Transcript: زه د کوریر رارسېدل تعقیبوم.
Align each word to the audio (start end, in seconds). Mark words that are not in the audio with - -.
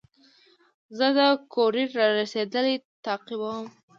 زه 0.97 1.07
د 1.17 1.19
کوریر 1.53 1.89
رارسېدل 1.99 2.65
تعقیبوم. 3.05 3.63